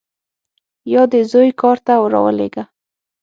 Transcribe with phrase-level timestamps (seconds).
[0.93, 2.63] یا دې زوی کار ته راولېږه.